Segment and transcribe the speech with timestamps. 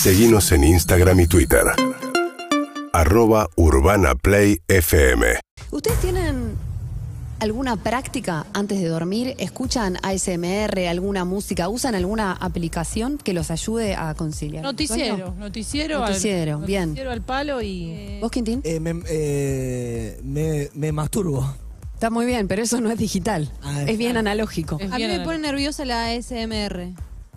[0.00, 1.60] Seguimos en Instagram y Twitter.
[2.94, 5.26] Arroba Urbana Play FM.
[5.70, 6.56] ¿Ustedes tienen
[7.38, 9.34] alguna práctica antes de dormir?
[9.36, 11.68] ¿Escuchan ASMR, alguna música?
[11.68, 14.64] ¿Usan alguna aplicación que los ayude a conciliar?
[14.64, 15.34] Noticiero, sueño?
[15.38, 15.98] noticiero.
[15.98, 16.82] Noticiero, al, bien.
[16.88, 18.20] Noticiero al palo y.
[18.22, 18.62] ¿Vos, Quintín?
[18.64, 21.56] Eh, me, eh, me, me masturbo.
[21.92, 23.52] Está muy bien, pero eso no es digital.
[23.62, 24.78] Ah, es bien analógico.
[24.80, 26.94] Es A mí me pone nerviosa la ASMR.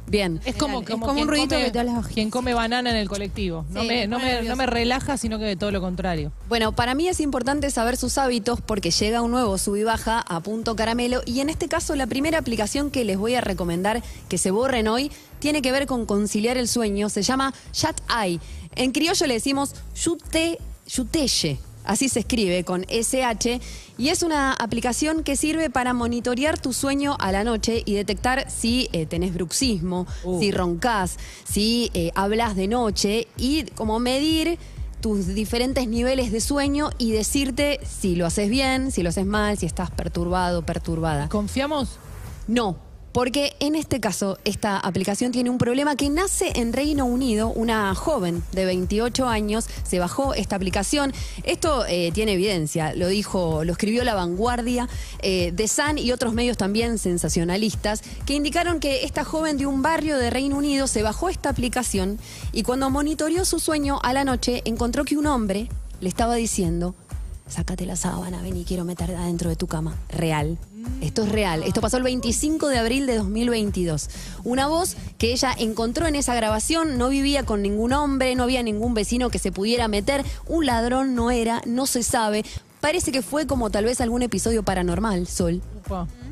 [0.08, 0.42] Bien.
[0.46, 2.14] Es como, Es como, como quien un ruidito come- que te bajito.
[2.14, 3.66] Quien come banana en el colectivo.
[3.70, 6.32] No, Sí, me, me no, me, no me relaja, sino que de todo lo contrario.
[6.50, 10.20] Bueno, para mí es importante saber sus hábitos porque llega un nuevo sub y baja
[10.20, 14.04] a punto caramelo y en este caso la primera aplicación que les voy a recomendar
[14.30, 18.40] que se borren hoy tiene que ver con conciliar el sueño, se llama Chat Eye.
[18.76, 21.60] En criollo le decimos Yute, Yuteye.
[21.84, 23.60] Así se escribe con SH
[23.98, 28.50] y es una aplicación que sirve para monitorear tu sueño a la noche y detectar
[28.50, 30.08] si eh, tenés bruxismo,
[30.40, 34.58] si roncás, si eh, hablas de noche y como medir
[35.02, 39.58] tus diferentes niveles de sueño y decirte si lo haces bien, si lo haces mal,
[39.58, 41.28] si estás perturbado, perturbada.
[41.28, 41.98] ¿Confiamos?
[42.48, 42.78] No,
[43.14, 47.50] porque en este caso esta aplicación tiene un problema que nace en Reino Unido.
[47.50, 51.14] Una joven de 28 años se bajó esta aplicación.
[51.44, 54.90] Esto eh, tiene evidencia, lo dijo, lo escribió La Vanguardia,
[55.22, 59.84] eh, The Sun y otros medios también sensacionalistas, que indicaron que esta joven de un
[59.84, 62.20] barrio de Reino Unido se bajó esta aplicación
[62.52, 65.70] y cuando monitoreó su sueño a la noche encontró que un hombre
[66.02, 66.96] le estaba diciendo
[67.54, 69.96] Sácate la sábana, ven y quiero meter adentro de tu cama.
[70.10, 70.58] Real.
[71.02, 71.62] Esto es real.
[71.62, 74.10] Esto pasó el 25 de abril de 2022.
[74.44, 78.64] Una voz que ella encontró en esa grabación, no vivía con ningún hombre, no había
[78.64, 82.44] ningún vecino que se pudiera meter, un ladrón no era, no se sabe.
[82.82, 85.62] Parece que fue como tal vez algún episodio paranormal, Sol.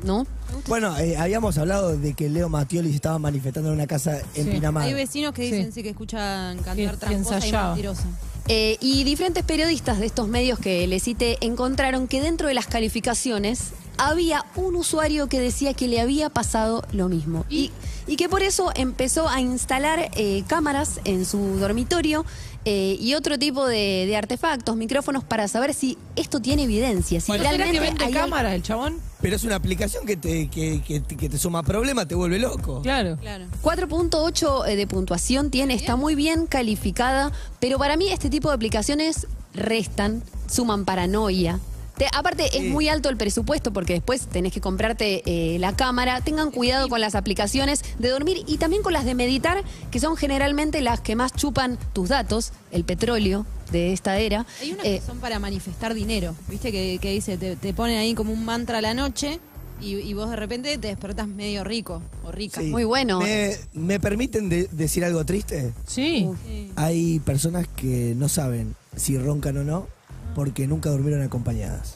[0.02, 0.26] ¿no?
[0.66, 4.46] Bueno, eh, habíamos hablado de que Leo Mattioli se estaba manifestando en una casa en
[4.46, 4.50] Sí.
[4.50, 4.82] Pinamar.
[4.82, 8.04] Hay vecinos que dicen sí, que escuchan cantar tramposa y mentirosa.
[8.48, 12.66] Eh, y diferentes periodistas de estos medios que les cité encontraron que dentro de las
[12.66, 17.44] calificaciones había un usuario que decía que le había pasado lo mismo.
[17.48, 17.70] Y,
[18.06, 22.24] y que por eso empezó a instalar eh, cámaras en su dormitorio
[22.64, 27.20] eh, y otro tipo de, de artefactos, micrófonos, para saber si esto tiene evidencia.
[27.20, 28.98] Si Bueno, ¿será que realmente vende hay cámara el chabón?
[29.20, 32.82] Pero es una aplicación que te, que, que- que te suma problemas, te vuelve loco.
[32.82, 33.16] Claro.
[33.20, 33.46] Claro.
[33.62, 38.54] 4.8 eh, de puntuación tiene, está muy bien calificada, pero para mí este tipo de
[38.54, 41.60] aplicaciones restan, suman paranoia.
[42.02, 46.20] Te- aparte es muy alto el presupuesto porque después tenés que comprarte eh, la cámara.
[46.20, 50.16] Tengan cuidado con las aplicaciones de dormir y también con las de meditar, que son
[50.16, 54.46] generalmente las que más chupan tus datos, el petróleo de esta era.
[54.60, 56.72] Hay unas Eh, que son para manifestar dinero, ¿viste?
[56.72, 59.38] Que, que dice, te, te ponen ahí como un mantra a la noche
[59.80, 62.60] y, y vos de repente te despertás medio rico o rica.
[62.60, 62.66] Sí.
[62.68, 63.20] Muy bueno.
[63.20, 65.72] ¿Me, me permiten de- decir algo triste?
[65.86, 66.28] Sí.
[66.46, 66.70] Sí.
[66.76, 69.86] Hay personas que no saben si roncan o no
[70.34, 71.94] porque nunca durmieron acompañadas.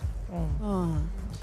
[0.62, 0.64] Oh.
[0.64, 0.98] ah.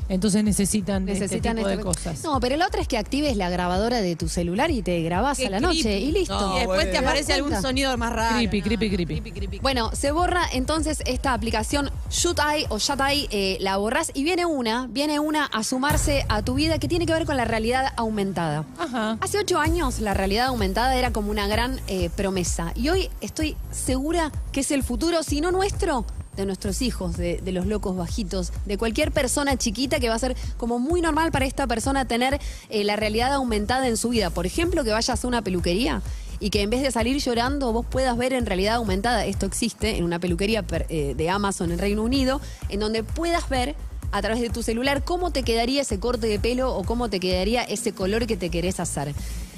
[0.10, 2.24] Entonces necesitan, Necesitan este tipo de este- cosas.
[2.26, 5.40] No, pero la otra es que actives la grabadora de tu celular y te grabás
[5.40, 6.38] a la noche y listo.
[6.38, 7.68] No, y después te aparece ¿Te das algún cuenta?
[7.70, 8.36] sonido más raro.
[8.36, 9.32] Creepy, No, creepy, creepy.
[9.32, 9.60] creepy.
[9.60, 14.26] Bueno, se borra entonces esta aplicación Shoot Eye o Shut Eye, eh, la borras y
[14.26, 17.46] viene una, viene una a sumarse a tu vida que tiene que ver con la
[17.46, 18.66] realidad aumentada.
[18.78, 19.18] Ajá.
[19.22, 23.56] Hace ocho años la realidad aumentada era como una gran eh, promesa y hoy estoy
[23.72, 26.06] segura que es el futuro, si no nuestro,
[26.36, 30.36] de nuestros hijos, de, los locos bajitos, de cualquier persona chiquita que va a ser
[30.58, 32.40] como muy normal para esta persona tener
[32.70, 34.30] eh, la realidad aumentada en su vida.
[34.30, 36.02] Por ejemplo, que vayas a una peluquería
[36.40, 39.98] y que en vez de salir llorando vos puedas ver en realidad aumentada, esto existe
[39.98, 43.76] en una peluquería eh, de Amazon en Reino Unido, en donde puedas ver
[44.12, 47.20] a través de tu celular cómo te quedaría ese corte de pelo o cómo te
[47.20, 49.14] quedaría ese color que te querés hacer.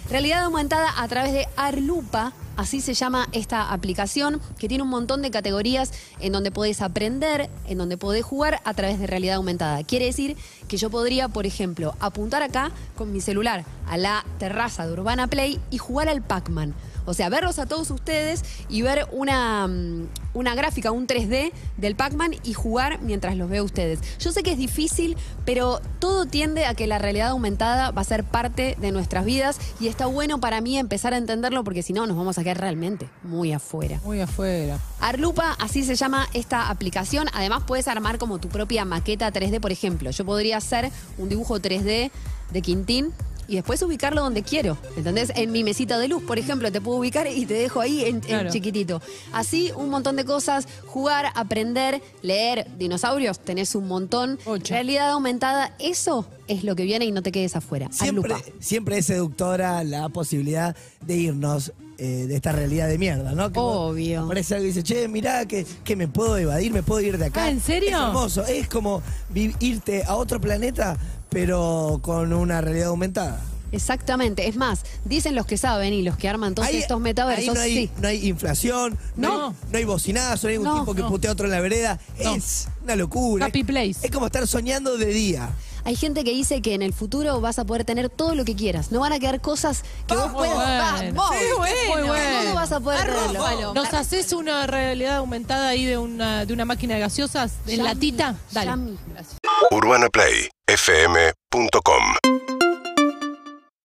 [0.10, 5.24] Realidad aumentada a través de Arlupa, así se llama esta aplicación, que tiene un montón
[5.24, 9.84] de categorías en donde podés aprender, en donde podés jugar a través de realidad aumentada.
[9.84, 14.86] Quiere decir que yo podría, por ejemplo, apuntar acá con mi celular a la terraza
[14.86, 16.76] de Urbana Play y jugar al Pac-Man.
[17.06, 21.96] O sea, verlos a todos ustedes y ver una, mm, una gráfica, un 3D del
[21.96, 24.00] Pac-Man y jugar mientras los veo a ustedes.
[24.20, 28.06] Yo sé que es difícil, pero todo tiende a que la realidad aumentada va a
[28.06, 31.94] ser parte de nuestras vidas y está bueno para mí empezar a entenderlo porque si
[31.94, 34.00] no nos vamos a quedar realmente muy afuera.
[34.04, 34.80] Muy afuera.
[35.00, 37.28] Arlupa, así se llama esta aplicación.
[37.34, 40.12] Además puedes armar como tu propia maqueta 3D, por ejemplo.
[40.12, 42.12] Yo podría hacer un dibujo 3D
[42.52, 43.14] de Quintín
[43.48, 44.78] y después ubicarlo donde quiero.
[44.98, 45.32] ¿Entendés?
[45.36, 48.22] En mi mesita de luz, por ejemplo, te puedo ubicar y te dejo ahí en,
[48.50, 49.02] chiquitito.
[49.32, 50.68] Así, un montón de cosas.
[50.86, 52.68] Jugar, aprender, leer.
[52.78, 54.40] Dinosaurios, tenés un montón.
[54.46, 54.74] Ocho.
[54.74, 57.90] Realidad aumentada, eso es lo que viene y no te quedes afuera.
[57.92, 60.76] Siempre, siempre es seductora la posibilidad
[61.06, 63.54] de irnos eh, de esta realidad de mierda, ¿no?
[63.54, 64.24] Que Obvio.
[64.24, 67.28] Aparece algo y dice, che, mirá, que, que me puedo evadir, me puedo ir de
[67.28, 67.46] acá.
[67.46, 67.90] Ah, ¿en serio?
[67.90, 68.46] Es hermoso.
[68.46, 69.02] Es como
[69.34, 70.98] irte a otro planeta,
[71.30, 73.42] pero con una realidad aumentada.
[73.72, 74.48] Exactamente.
[74.48, 77.54] Es más, dicen los que saben y los que arman todos Ahí- estos metaversos, ahí
[77.56, 77.92] no, hay, sí.
[78.02, 79.48] no hay inflación, no, No.
[79.48, 81.10] hay, no hay bocinazo, no hay un No, tipo que no.
[81.10, 82.00] putea a otro en la vereda.
[82.24, 82.36] No.
[82.36, 83.46] Es una locura.
[83.48, 83.98] Happy place.
[84.04, 85.50] Es como estar soñando de día.
[85.84, 88.56] Hay gente que dice que en el futuro vas a poder tener todo lo que
[88.56, 88.92] quieras.
[88.92, 90.94] No van a quedar cosas que vos puedas.
[91.02, 91.14] Bueno.
[91.22, 91.36] ¡Vamos!
[91.38, 91.76] Sí, bueno.
[92.00, 92.42] Muy bueno.
[92.44, 93.74] Todo vas a poder tenerlo.
[93.74, 97.84] ¿Nos haces una realidad aumentada ahí de una, de una máquina de gaseosas en Ya
[97.84, 98.36] latita?
[98.52, 98.68] Dale.
[98.68, 99.00] ya mismo.
[99.14, 100.55] Gracias.
[100.68, 102.35] UrbanaPlayFM.com